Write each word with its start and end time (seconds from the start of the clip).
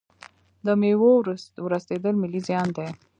د 0.65 0.67
میوو 0.81 1.11
ورستیدل 1.65 2.13
ملي 2.21 2.41
زیان 2.47 2.67
دی. 2.77 2.87